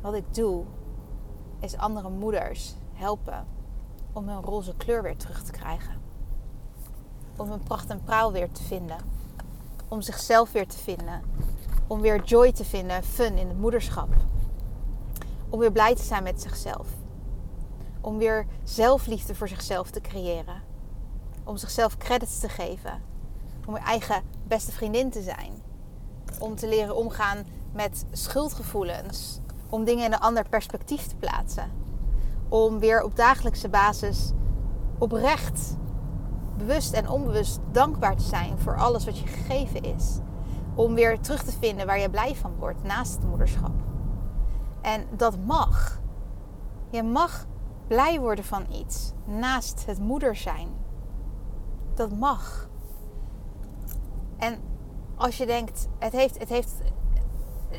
Wat 0.00 0.14
ik 0.14 0.34
doe, 0.34 0.64
is 1.60 1.76
andere 1.76 2.10
moeders 2.10 2.74
helpen 2.92 3.46
om 4.12 4.28
hun 4.28 4.42
roze 4.42 4.74
kleur 4.76 5.02
weer 5.02 5.16
terug 5.16 5.42
te 5.42 5.52
krijgen. 5.52 6.00
Om 7.36 7.50
hun 7.50 7.62
pracht 7.62 7.90
en 7.90 8.02
praal 8.04 8.32
weer 8.32 8.52
te 8.52 8.62
vinden. 8.62 8.96
Om 9.88 10.00
zichzelf 10.00 10.52
weer 10.52 10.66
te 10.66 10.78
vinden. 10.78 11.22
Om 11.86 12.00
weer 12.00 12.24
joy 12.24 12.52
te 12.52 12.64
vinden, 12.64 13.02
fun 13.02 13.38
in 13.38 13.48
het 13.48 13.58
moederschap. 13.58 14.08
Om 15.50 15.58
weer 15.58 15.72
blij 15.72 15.94
te 15.94 16.02
zijn 16.02 16.22
met 16.22 16.42
zichzelf. 16.42 16.88
Om 18.00 18.18
weer 18.18 18.46
zelfliefde 18.64 19.34
voor 19.34 19.48
zichzelf 19.48 19.90
te 19.90 20.00
creëren. 20.00 20.62
Om 21.44 21.56
zichzelf 21.56 21.96
credits 21.96 22.38
te 22.38 22.48
geven. 22.48 23.02
Om 23.66 23.74
je 23.74 23.80
eigen 23.80 24.22
beste 24.46 24.72
vriendin 24.72 25.10
te 25.10 25.22
zijn. 25.22 25.62
Om 26.38 26.54
te 26.54 26.68
leren 26.68 26.96
omgaan 26.96 27.46
met 27.72 28.04
schuldgevoelens. 28.12 29.40
Om 29.68 29.84
dingen 29.84 30.04
in 30.04 30.12
een 30.12 30.18
ander 30.18 30.48
perspectief 30.48 31.06
te 31.06 31.16
plaatsen. 31.16 31.70
Om 32.48 32.78
weer 32.78 33.02
op 33.02 33.16
dagelijkse 33.16 33.68
basis 33.68 34.32
oprecht, 34.98 35.76
bewust 36.56 36.92
en 36.92 37.08
onbewust 37.08 37.58
dankbaar 37.72 38.16
te 38.16 38.22
zijn 38.22 38.58
voor 38.58 38.76
alles 38.76 39.04
wat 39.04 39.18
je 39.18 39.26
gegeven 39.26 39.82
is. 39.82 40.18
Om 40.74 40.94
weer 40.94 41.20
terug 41.20 41.42
te 41.42 41.52
vinden 41.60 41.86
waar 41.86 41.98
je 41.98 42.10
blij 42.10 42.34
van 42.34 42.54
wordt 42.58 42.82
naast 42.82 43.12
het 43.12 43.24
moederschap. 43.24 43.72
En 44.86 45.06
dat 45.10 45.36
mag. 45.44 46.00
Je 46.90 47.02
mag 47.02 47.46
blij 47.86 48.20
worden 48.20 48.44
van 48.44 48.66
iets 48.72 49.12
naast 49.24 49.86
het 49.86 49.98
moeder 49.98 50.36
zijn. 50.36 50.68
Dat 51.94 52.12
mag. 52.12 52.68
En 54.36 54.58
als 55.16 55.36
je 55.36 55.46
denkt, 55.46 55.88
het, 55.98 56.12
heeft, 56.12 56.38
het, 56.38 56.48
heeft, 56.48 56.72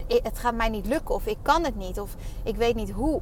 het 0.07 0.39
gaat 0.39 0.55
mij 0.55 0.69
niet 0.69 0.85
lukken 0.85 1.15
of 1.15 1.25
ik 1.25 1.37
kan 1.41 1.63
het 1.63 1.75
niet 1.75 1.99
of 1.99 2.15
ik 2.43 2.55
weet 2.55 2.75
niet 2.75 2.91
hoe. 2.91 3.21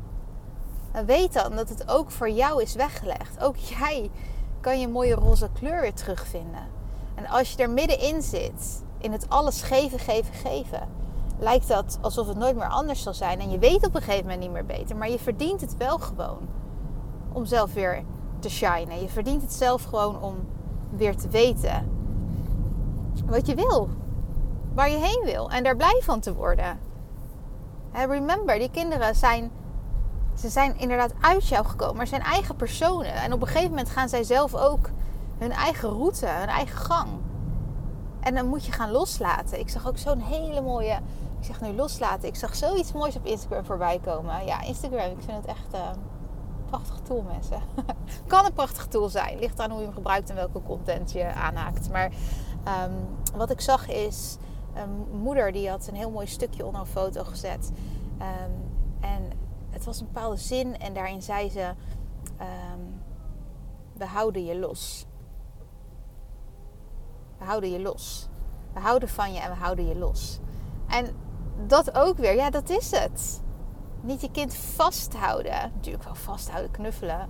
Weet 1.06 1.34
dan 1.34 1.56
dat 1.56 1.70
het 1.70 1.90
ook 1.90 2.12
voor 2.12 2.30
jou 2.30 2.62
is 2.62 2.76
weggelegd. 2.76 3.44
Ook 3.44 3.56
jij 3.56 4.12
kan 4.62 4.80
je 4.80 4.88
mooie 4.88 5.16
roze 5.16 5.50
kleur 5.54 5.82
weer 5.82 5.94
terugvinden. 5.94 6.68
En 7.16 7.28
als 7.28 7.52
je 7.52 7.64
er 7.64 7.70
middenin 7.70 8.22
zit, 8.22 8.84
in 8.98 9.12
het 9.12 9.30
alles 9.30 9.62
geven, 9.62 10.00
geven, 10.00 10.34
geven, 10.34 10.88
lijkt 11.40 11.68
dat 11.68 11.98
alsof 12.02 12.28
het 12.28 12.38
nooit 12.38 12.56
meer 12.56 12.70
anders 12.70 13.04
zal 13.04 13.14
zijn. 13.14 13.40
En 13.40 13.50
je 13.50 13.60
weet 13.60 13.86
op 13.88 13.96
een 13.96 14.02
gegeven 14.02 14.24
moment 14.24 14.40
niet 14.40 14.52
meer 14.52 14.66
beter, 14.66 14.96
maar 14.96 15.10
je 15.10 15.20
verdient 15.20 15.62
het 15.62 15.78
wel 15.78 15.98
gewoon 15.98 16.48
om 17.34 17.46
zelf 17.46 17.74
weer 17.74 18.04
te 18.40 18.50
shinen. 18.50 19.02
Je 19.02 19.10
verdient 19.10 19.42
het 19.42 19.54
zelf 19.54 19.84
gewoon 19.84 20.22
om 20.22 20.36
weer 20.90 21.16
te 21.16 21.30
weten 21.30 21.90
wat 23.26 23.48
je 23.48 23.56
wil, 23.56 23.90
waar 24.74 24.90
je 24.90 24.98
heen 24.98 25.22
wil 25.24 25.50
en 25.50 25.64
daar 25.64 25.76
blij 25.76 26.02
van 26.04 26.20
te 26.20 26.34
worden. 26.34 26.80
remember, 27.92 28.60
die 28.60 28.72
kinderen 28.72 29.16
zijn, 29.16 29.52
ze 30.38 30.50
zijn 30.50 30.78
inderdaad 30.78 31.14
uit 31.22 31.48
jou 31.48 31.66
gekomen, 31.66 31.96
maar 31.96 32.08
zijn 32.08 32.22
eigen 32.22 32.56
personen. 32.56 33.14
En 33.14 33.34
op 33.34 33.42
een 33.42 33.48
gegeven 33.48 33.70
moment 33.70 33.90
gaan 33.90 34.10
zij 34.10 34.24
zelf 34.24 34.56
ook 34.56 34.90
hun 35.38 35.52
eigen 35.52 35.90
route, 35.90 36.26
hun 36.26 36.48
eigen 36.48 36.78
gang. 36.78 37.10
En 38.26 38.36
dan 38.36 38.48
moet 38.48 38.66
je 38.66 38.72
gaan 38.72 38.92
loslaten. 38.92 39.60
Ik 39.60 39.70
zag 39.70 39.88
ook 39.88 39.98
zo'n 39.98 40.20
hele 40.20 40.62
mooie. 40.62 40.94
Ik 41.40 41.46
zeg 41.46 41.62
nu 41.62 41.74
loslaten. 41.74 42.28
Ik 42.28 42.36
zag 42.36 42.56
zoiets 42.56 42.92
moois 42.92 43.16
op 43.16 43.26
Instagram 43.26 43.66
voorbij 43.66 44.00
komen. 44.04 44.46
Ja, 44.46 44.62
Instagram. 44.62 45.12
Ik 45.12 45.24
vind 45.26 45.38
het 45.38 45.46
echt 45.46 45.74
uh, 45.74 45.80
een 45.94 46.02
prachtig 46.66 47.00
tool, 47.04 47.22
mensen. 47.22 47.62
kan 48.28 48.46
een 48.46 48.54
prachtig 48.54 48.88
tool 48.88 49.10
zijn. 49.10 49.40
Ligt 49.40 49.60
aan 49.60 49.70
hoe 49.70 49.80
je 49.80 49.86
hem 49.86 49.94
gebruikt 49.94 50.30
en 50.30 50.36
welke 50.36 50.62
content 50.62 51.12
je 51.12 51.34
aanhaakt. 51.34 51.92
Maar 51.92 52.12
ehm, 52.64 52.92
wat 53.36 53.50
ik 53.50 53.62
zag 53.62 53.88
is. 53.88 54.38
Een 54.74 55.20
moeder 55.22 55.52
die 55.52 55.70
had 55.70 55.88
een 55.88 55.96
heel 55.96 56.12
mooi 56.12 56.28
stukje 56.28 56.66
onder 56.66 56.82
een 56.82 56.88
foto 56.88 57.24
gezet. 57.24 57.72
Um, 58.20 58.72
en 59.00 59.32
het 59.70 59.86
was 59.86 60.00
een 60.00 60.06
bepaalde 60.14 60.38
zin. 60.38 60.78
En 60.78 60.94
daarin 60.94 61.22
zei 61.22 61.50
ze. 61.50 61.74
We 63.94 64.06
houden 64.06 64.46
je 64.46 64.60
los. 64.60 65.06
We 67.38 67.46
houden 67.46 67.72
je 67.72 67.80
los. 67.80 68.28
We 68.74 68.80
houden 68.80 69.10
van 69.10 69.34
je 69.34 69.40
en 69.40 69.50
we 69.50 69.58
houden 69.58 69.88
je 69.88 69.98
los. 69.98 70.40
En 70.88 71.16
dat 71.68 71.98
ook 71.98 72.18
weer, 72.18 72.36
ja, 72.36 72.50
dat 72.50 72.70
is 72.70 72.92
het. 72.92 73.42
Niet 74.02 74.22
je 74.22 74.32
kind 74.32 74.56
vasthouden. 74.56 75.72
Natuurlijk 75.74 76.04
wel 76.04 76.16
vasthouden, 76.16 76.72
knuffelen. 76.72 77.30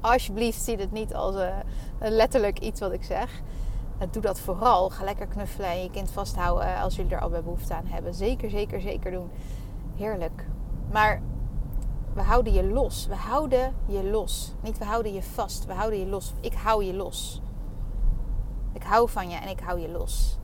Alsjeblieft, 0.00 0.62
zie 0.62 0.76
het 0.76 0.92
niet 0.92 1.14
als 1.14 1.34
uh, 1.34 1.56
letterlijk 1.98 2.58
iets 2.58 2.80
wat 2.80 2.92
ik 2.92 3.04
zeg. 3.04 3.40
Uh, 4.00 4.06
doe 4.10 4.22
dat 4.22 4.40
vooral. 4.40 4.90
Ga 4.90 5.04
lekker 5.04 5.26
knuffelen 5.26 5.70
en 5.70 5.82
je 5.82 5.90
kind 5.90 6.10
vasthouden 6.10 6.76
als 6.76 6.96
jullie 6.96 7.12
er 7.12 7.20
al 7.20 7.28
bij 7.28 7.42
behoefte 7.42 7.74
aan 7.74 7.86
hebben. 7.86 8.14
Zeker, 8.14 8.50
zeker, 8.50 8.80
zeker 8.80 9.10
doen. 9.10 9.30
Heerlijk. 9.96 10.46
Maar 10.92 11.22
we 12.14 12.22
houden 12.22 12.52
je 12.52 12.64
los. 12.64 13.06
We 13.06 13.14
houden 13.14 13.74
je 13.86 14.10
los. 14.10 14.54
Niet 14.62 14.78
we 14.78 14.84
houden 14.84 15.14
je 15.14 15.22
vast. 15.22 15.66
We 15.66 15.72
houden 15.72 15.98
je 15.98 16.06
los. 16.06 16.32
Ik 16.40 16.52
hou 16.52 16.84
je 16.84 16.94
los. 16.94 17.40
Ik 18.72 18.82
hou 18.82 19.08
van 19.08 19.30
je 19.30 19.36
en 19.36 19.48
ik 19.48 19.60
hou 19.60 19.80
je 19.80 19.88
los. 19.88 20.38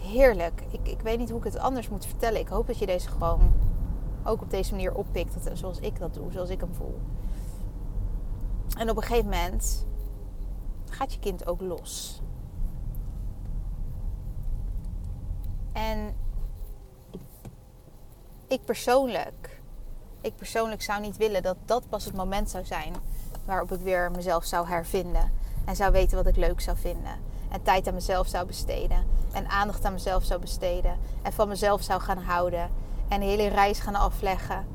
Heerlijk. 0.00 0.62
Ik, 0.70 0.88
ik 0.88 1.00
weet 1.00 1.18
niet 1.18 1.30
hoe 1.30 1.38
ik 1.38 1.44
het 1.44 1.58
anders 1.58 1.88
moet 1.88 2.06
vertellen. 2.06 2.40
Ik 2.40 2.48
hoop 2.48 2.66
dat 2.66 2.78
je 2.78 2.86
deze 2.86 3.08
gewoon 3.08 3.54
ook 4.24 4.42
op 4.42 4.50
deze 4.50 4.70
manier 4.70 4.94
oppikt. 4.94 5.34
Zoals 5.52 5.78
ik 5.78 5.98
dat 5.98 6.14
doe, 6.14 6.32
zoals 6.32 6.50
ik 6.50 6.60
hem 6.60 6.74
voel. 6.74 7.00
En 8.78 8.90
op 8.90 8.96
een 8.96 9.02
gegeven 9.02 9.30
moment 9.30 9.86
gaat 10.90 11.12
je 11.12 11.18
kind 11.18 11.46
ook 11.46 11.60
los. 11.60 12.20
En 15.72 16.16
ik 18.46 18.64
persoonlijk, 18.64 19.60
ik 20.20 20.36
persoonlijk 20.36 20.82
zou 20.82 21.00
niet 21.00 21.16
willen 21.16 21.42
dat 21.42 21.56
dat 21.64 21.88
pas 21.88 22.04
het 22.04 22.14
moment 22.14 22.50
zou 22.50 22.64
zijn 22.64 22.94
waarop 23.44 23.72
ik 23.72 23.80
weer 23.80 24.10
mezelf 24.10 24.44
zou 24.44 24.68
hervinden 24.68 25.32
en 25.64 25.76
zou 25.76 25.92
weten 25.92 26.16
wat 26.16 26.26
ik 26.26 26.36
leuk 26.36 26.60
zou 26.60 26.76
vinden 26.76 27.18
en 27.50 27.62
tijd 27.62 27.88
aan 27.88 27.94
mezelf 27.94 28.26
zou 28.26 28.46
besteden. 28.46 29.04
En 29.32 29.48
aandacht 29.48 29.84
aan 29.84 29.92
mezelf 29.92 30.24
zou 30.24 30.40
besteden. 30.40 30.96
En 31.22 31.32
van 31.32 31.48
mezelf 31.48 31.82
zou 31.82 32.00
gaan 32.00 32.18
houden. 32.18 32.70
En 33.08 33.20
de 33.20 33.26
hele 33.26 33.48
reis 33.48 33.78
gaan 33.78 33.94
afleggen. 33.94 34.66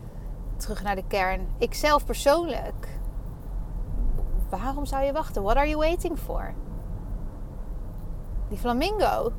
Terug 0.56 0.84
naar 0.84 0.96
de 0.96 1.08
kern. 1.08 1.48
Ik 1.58 1.74
zelf 1.74 2.06
persoonlijk. 2.06 3.00
Waarom 4.50 4.86
zou 4.86 5.04
je 5.04 5.12
wachten? 5.12 5.44
What 5.44 5.56
are 5.56 5.68
you 5.68 5.78
waiting 5.78 6.20
for? 6.20 6.54
Die 8.48 8.58
flamingo. 8.58 9.32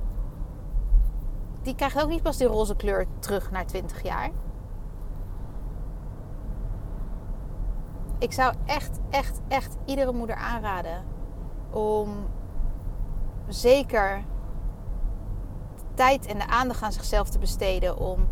Die 1.63 1.75
krijgt 1.75 2.03
ook 2.03 2.09
niet 2.09 2.23
pas 2.23 2.37
die 2.37 2.47
roze 2.47 2.77
kleur 2.77 3.07
terug 3.19 3.51
naar 3.51 3.67
20 3.67 4.03
jaar. 4.03 4.31
Ik 8.19 8.33
zou 8.33 8.55
echt, 8.65 8.99
echt, 9.11 9.41
echt 9.49 9.77
iedere 9.85 10.13
moeder 10.13 10.37
aanraden 10.37 11.05
om 11.71 12.27
zeker 13.49 14.25
tijd 15.95 16.27
en 16.27 16.39
de 16.39 16.47
aandacht 16.47 16.83
aan 16.83 16.93
zichzelf 16.93 17.29
te 17.29 17.39
besteden 17.39 17.99
om 17.99 18.29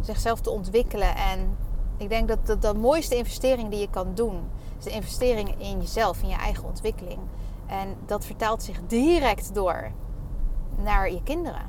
zichzelf 0.00 0.40
te 0.40 0.50
ontwikkelen. 0.50 1.16
En 1.16 1.56
ik 1.96 2.08
denk 2.08 2.28
dat 2.28 2.46
de, 2.46 2.58
de 2.58 2.74
mooiste 2.74 3.16
investering 3.16 3.70
die 3.70 3.80
je 3.80 3.90
kan 3.90 4.14
doen, 4.14 4.50
is 4.78 4.84
de 4.84 4.90
investering 4.90 5.60
in 5.60 5.80
jezelf, 5.80 6.22
in 6.22 6.28
je 6.28 6.36
eigen 6.36 6.64
ontwikkeling. 6.64 7.18
En 7.66 7.96
dat 8.06 8.24
vertaalt 8.24 8.62
zich 8.62 8.80
direct 8.86 9.54
door 9.54 9.90
naar 10.76 11.10
je 11.10 11.22
kinderen, 11.22 11.66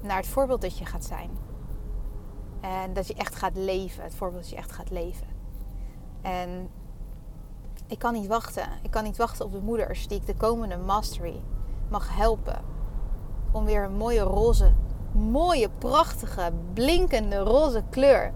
naar 0.00 0.16
het 0.16 0.26
voorbeeld 0.26 0.60
dat 0.60 0.78
je 0.78 0.86
gaat 0.86 1.04
zijn. 1.04 1.30
En 2.60 2.92
dat 2.92 3.06
je 3.06 3.14
echt 3.14 3.34
gaat 3.34 3.56
leven, 3.56 4.02
het 4.02 4.14
voorbeeld 4.14 4.42
dat 4.42 4.50
je 4.50 4.56
echt 4.56 4.72
gaat 4.72 4.90
leven. 4.90 5.26
En 6.22 6.70
ik 7.86 7.98
kan 7.98 8.12
niet 8.12 8.26
wachten. 8.26 8.68
Ik 8.82 8.90
kan 8.90 9.04
niet 9.04 9.16
wachten 9.16 9.44
op 9.44 9.52
de 9.52 9.60
moeders 9.60 10.08
die 10.08 10.18
ik 10.18 10.26
de 10.26 10.34
komende 10.34 10.76
mastery 10.76 11.40
mag 11.92 12.16
helpen. 12.16 12.60
Om 13.50 13.64
weer 13.64 13.84
een 13.84 13.96
mooie 13.96 14.20
roze, 14.20 14.72
mooie, 15.12 15.68
prachtige, 15.78 16.52
blinkende 16.72 17.38
roze 17.38 17.82
kleur 17.90 18.32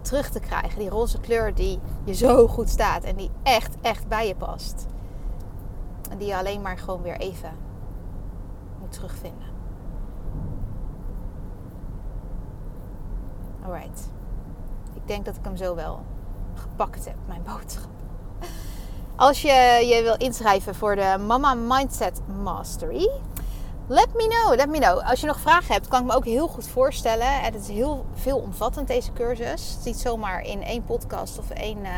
terug 0.00 0.30
te 0.30 0.40
krijgen. 0.40 0.78
Die 0.78 0.88
roze 0.88 1.20
kleur 1.20 1.54
die 1.54 1.80
je 2.04 2.14
zo 2.14 2.46
goed 2.48 2.68
staat 2.68 3.04
en 3.04 3.16
die 3.16 3.30
echt, 3.42 3.76
echt 3.80 4.08
bij 4.08 4.26
je 4.26 4.34
past. 4.34 4.86
En 6.10 6.18
die 6.18 6.28
je 6.28 6.36
alleen 6.36 6.62
maar 6.62 6.78
gewoon 6.78 7.02
weer 7.02 7.16
even 7.16 7.50
moet 8.80 8.92
terugvinden. 8.92 9.48
Alright. 13.64 14.10
Ik 14.94 15.06
denk 15.06 15.24
dat 15.24 15.36
ik 15.36 15.44
hem 15.44 15.56
zo 15.56 15.74
wel 15.74 16.00
gepakt 16.54 17.04
heb, 17.04 17.16
mijn 17.26 17.42
boodschap. 17.42 17.95
Als 19.16 19.42
je 19.42 19.86
je 19.88 20.02
wil 20.02 20.16
inschrijven 20.16 20.74
voor 20.74 20.96
de 20.96 21.16
Mama 21.26 21.54
Mindset 21.54 22.20
Mastery, 22.42 23.10
let 23.86 24.08
me 24.14 24.26
know, 24.28 24.56
let 24.56 24.68
me 24.68 24.78
know. 24.78 24.98
Als 24.98 25.20
je 25.20 25.26
nog 25.26 25.40
vragen 25.40 25.74
hebt, 25.74 25.88
kan 25.88 26.00
ik 26.00 26.06
me 26.06 26.14
ook 26.14 26.24
heel 26.24 26.48
goed 26.48 26.68
voorstellen. 26.68 27.40
Het 27.40 27.54
is 27.54 27.68
heel 27.68 28.06
veelomvattend 28.14 28.88
deze 28.88 29.12
cursus. 29.12 29.68
Het 29.70 29.78
is 29.78 29.84
niet 29.84 29.98
zomaar 29.98 30.42
in 30.42 30.62
één 30.62 30.84
podcast 30.84 31.38
of 31.38 31.50
één 31.50 31.78
uh, 31.78 31.90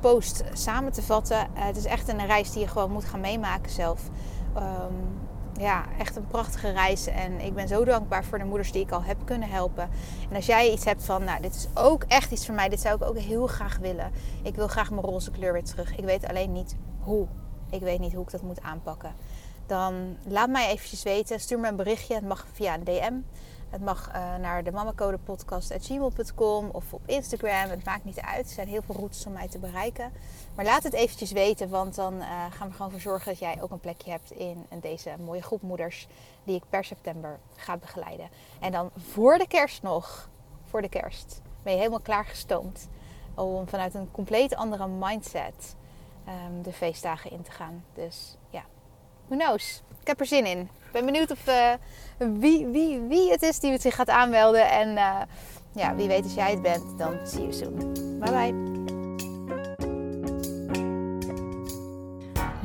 post 0.00 0.42
samen 0.52 0.92
te 0.92 1.02
vatten. 1.02 1.36
Uh, 1.36 1.64
het 1.64 1.76
is 1.76 1.84
echt 1.84 2.08
een 2.08 2.26
reis 2.26 2.52
die 2.52 2.60
je 2.60 2.68
gewoon 2.68 2.90
moet 2.90 3.04
gaan 3.04 3.20
meemaken 3.20 3.70
zelf. 3.70 4.00
Um, 4.56 5.21
ja, 5.58 5.84
echt 5.98 6.16
een 6.16 6.26
prachtige 6.26 6.70
reis. 6.70 7.06
En 7.06 7.40
ik 7.40 7.54
ben 7.54 7.68
zo 7.68 7.84
dankbaar 7.84 8.24
voor 8.24 8.38
de 8.38 8.44
moeders 8.44 8.72
die 8.72 8.82
ik 8.82 8.90
al 8.90 9.02
heb 9.02 9.16
kunnen 9.24 9.48
helpen. 9.48 9.90
En 10.30 10.36
als 10.36 10.46
jij 10.46 10.72
iets 10.72 10.84
hebt 10.84 11.04
van, 11.04 11.24
nou, 11.24 11.42
dit 11.42 11.54
is 11.54 11.68
ook 11.74 12.04
echt 12.08 12.30
iets 12.30 12.46
voor 12.46 12.54
mij. 12.54 12.68
Dit 12.68 12.80
zou 12.80 12.94
ik 12.94 13.02
ook 13.02 13.18
heel 13.18 13.46
graag 13.46 13.78
willen. 13.78 14.10
Ik 14.42 14.54
wil 14.54 14.68
graag 14.68 14.90
mijn 14.90 15.02
roze 15.02 15.30
kleur 15.30 15.52
weer 15.52 15.64
terug. 15.64 15.96
Ik 15.96 16.04
weet 16.04 16.28
alleen 16.28 16.52
niet 16.52 16.76
hoe. 17.00 17.26
Ik 17.70 17.80
weet 17.80 18.00
niet 18.00 18.12
hoe 18.12 18.24
ik 18.24 18.30
dat 18.30 18.42
moet 18.42 18.62
aanpakken. 18.62 19.14
Dan 19.66 20.16
laat 20.28 20.48
mij 20.48 20.68
eventjes 20.68 21.02
weten. 21.02 21.40
Stuur 21.40 21.58
me 21.58 21.68
een 21.68 21.76
berichtje. 21.76 22.14
Het 22.14 22.24
mag 22.24 22.46
via 22.52 22.74
een 22.74 22.84
DM. 22.84 23.14
Het 23.72 23.84
mag 23.84 24.08
uh, 24.08 24.14
naar 24.36 24.64
de 24.64 24.72
mammacodepodcast.gmail.com 24.72 26.68
of 26.72 26.92
op 26.92 27.00
Instagram. 27.06 27.70
Het 27.70 27.84
maakt 27.84 28.04
niet 28.04 28.20
uit. 28.20 28.46
Er 28.46 28.52
zijn 28.52 28.68
heel 28.68 28.82
veel 28.82 28.94
routes 28.94 29.26
om 29.26 29.32
mij 29.32 29.48
te 29.48 29.58
bereiken. 29.58 30.12
Maar 30.54 30.64
laat 30.64 30.82
het 30.82 30.92
eventjes 30.92 31.32
weten, 31.32 31.68
want 31.68 31.94
dan 31.94 32.14
uh, 32.14 32.44
gaan 32.50 32.68
we 32.68 32.74
gewoon 32.74 32.90
voor 32.90 33.00
zorgen 33.00 33.28
dat 33.28 33.38
jij 33.38 33.62
ook 33.62 33.70
een 33.70 33.80
plekje 33.80 34.10
hebt 34.10 34.30
in 34.30 34.66
deze 34.80 35.10
mooie 35.24 35.42
groep 35.42 35.62
moeders 35.62 36.08
die 36.44 36.56
ik 36.56 36.62
per 36.68 36.84
september 36.84 37.38
ga 37.56 37.76
begeleiden. 37.76 38.28
En 38.60 38.72
dan 38.72 38.90
voor 38.96 39.38
de 39.38 39.46
kerst 39.46 39.82
nog, 39.82 40.28
voor 40.64 40.82
de 40.82 40.88
kerst, 40.88 41.40
ben 41.62 41.72
je 41.72 41.78
helemaal 41.78 42.00
klaargestoomd 42.00 42.88
om 43.34 43.68
vanuit 43.68 43.94
een 43.94 44.10
compleet 44.10 44.54
andere 44.54 44.88
mindset 44.88 45.76
um, 46.28 46.62
de 46.62 46.72
feestdagen 46.72 47.30
in 47.30 47.42
te 47.42 47.50
gaan. 47.50 47.84
Dus 47.94 48.36
who 49.32 49.44
knows? 49.44 49.82
Ik 50.00 50.06
heb 50.06 50.20
er 50.20 50.26
zin 50.26 50.46
in. 50.46 50.58
Ik 50.60 50.92
ben 50.92 51.04
benieuwd 51.04 51.30
of, 51.30 51.48
uh, 51.48 51.72
wie, 52.38 52.66
wie, 52.66 53.00
wie 53.00 53.30
het 53.30 53.42
is 53.42 53.58
die 53.58 53.72
het 53.72 53.82
zich 53.82 53.94
gaat 53.94 54.08
aanmelden. 54.08 54.70
En 54.70 54.88
uh, 54.88 55.20
ja, 55.74 55.94
wie 55.94 56.08
weet 56.08 56.24
als 56.24 56.34
jij 56.34 56.50
het 56.50 56.62
bent, 56.62 56.98
dan 56.98 57.18
see 57.26 57.40
you 57.40 57.52
soon. 57.52 57.76
Bye 58.18 58.30
bye. 58.30 58.70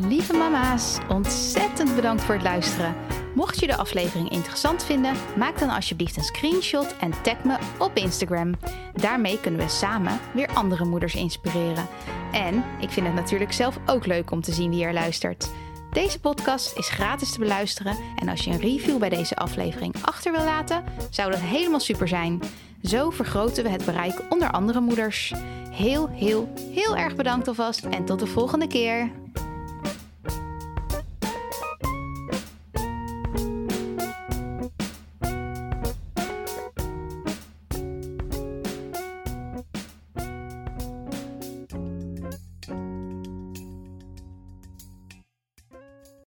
Lieve 0.08 0.34
mama's, 0.34 0.98
ontzettend 1.10 1.96
bedankt 1.96 2.24
voor 2.24 2.34
het 2.34 2.44
luisteren. 2.44 2.96
Mocht 3.36 3.60
je 3.60 3.68
de 3.68 3.76
aflevering 3.76 4.30
interessant 4.30 4.84
vinden, 4.84 5.16
maak 5.38 5.60
dan 5.60 5.70
alsjeblieft 5.70 6.18
een 6.18 6.24
screenshot 6.24 6.98
en 6.98 7.22
tag 7.22 7.44
me 7.44 7.58
op 7.80 7.96
Instagram. 7.96 8.56
Daarmee 8.94 9.40
kunnen 9.40 9.60
we 9.60 9.70
samen 9.70 10.20
weer 10.34 10.48
andere 10.48 10.86
moeders 10.86 11.16
inspireren. 11.16 11.88
En 12.32 12.64
ik 12.80 12.90
vind 12.90 13.06
het 13.06 13.16
natuurlijk 13.16 13.54
zelf 13.54 13.80
ook 13.86 14.06
leuk 14.06 14.32
om 14.32 14.42
te 14.42 14.52
zien 14.52 14.70
wie 14.70 14.84
er 14.84 14.94
luistert. 14.94 15.50
Deze 15.92 16.20
podcast 16.20 16.78
is 16.78 16.90
gratis 16.90 17.32
te 17.32 17.40
beluisteren 17.40 17.98
en 18.16 18.30
als 18.30 18.44
je 18.44 18.52
een 18.52 18.60
review 18.60 18.98
bij 18.98 19.10
deze 19.10 19.36
aflevering 19.36 19.96
achter 20.02 20.32
wil 20.32 20.44
laten, 20.44 20.84
zou 21.10 21.32
dat 21.32 21.40
helemaal 21.40 21.80
super 21.80 22.08
zijn. 22.08 22.42
Zo 22.84 23.10
vergroten 23.10 23.64
we 23.64 23.70
het 23.70 23.86
bereik 23.86 24.22
onder 24.30 24.52
andere 24.52 24.80
moeders. 24.80 25.34
Heel, 25.70 26.10
heel, 26.10 26.54
heel 26.72 26.98
erg 26.98 27.16
bedankt 27.16 27.48
alvast 27.48 27.86
en 27.86 28.06
tot 28.06 28.20
de 28.20 28.28
volgende 28.28 28.68
keer. 28.68 29.12